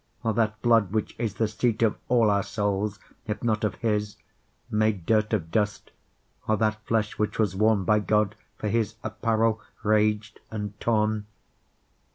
or 0.23 0.33
that 0.33 0.59
blood 0.63 0.91
which 0.91 1.15
isThe 1.19 1.47
seat 1.55 1.83
of 1.83 1.95
all 2.07 2.31
our 2.31 2.41
Soules, 2.41 2.99
if 3.27 3.43
not 3.43 3.63
of 3.63 3.75
his, 3.75 4.17
Made 4.71 5.05
durt 5.05 5.31
of 5.31 5.51
dust, 5.51 5.91
or 6.47 6.57
that 6.57 6.83
flesh 6.87 7.19
which 7.19 7.37
was 7.37 7.53
worneBy 7.53 8.07
God, 8.07 8.35
for 8.57 8.67
his 8.67 8.95
apparell, 9.03 9.59
rag'd, 9.83 10.39
and 10.49 10.73
torne? 10.79 11.25